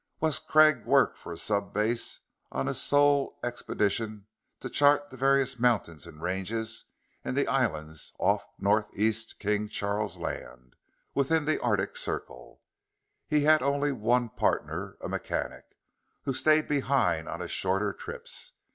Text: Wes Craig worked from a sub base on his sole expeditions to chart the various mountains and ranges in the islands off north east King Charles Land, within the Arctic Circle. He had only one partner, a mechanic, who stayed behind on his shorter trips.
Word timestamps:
Wes 0.19 0.39
Craig 0.39 0.83
worked 0.87 1.15
from 1.19 1.33
a 1.33 1.37
sub 1.37 1.75
base 1.75 2.21
on 2.51 2.65
his 2.65 2.81
sole 2.81 3.37
expeditions 3.43 4.23
to 4.59 4.67
chart 4.67 5.11
the 5.11 5.15
various 5.15 5.59
mountains 5.59 6.07
and 6.07 6.23
ranges 6.23 6.85
in 7.23 7.35
the 7.35 7.47
islands 7.47 8.11
off 8.17 8.47
north 8.57 8.89
east 8.97 9.37
King 9.37 9.69
Charles 9.69 10.17
Land, 10.17 10.75
within 11.13 11.45
the 11.45 11.61
Arctic 11.61 11.95
Circle. 11.95 12.63
He 13.27 13.41
had 13.41 13.61
only 13.61 13.91
one 13.91 14.29
partner, 14.29 14.97
a 15.01 15.07
mechanic, 15.07 15.65
who 16.23 16.33
stayed 16.33 16.67
behind 16.67 17.29
on 17.29 17.39
his 17.39 17.51
shorter 17.51 17.93
trips. 17.93 18.53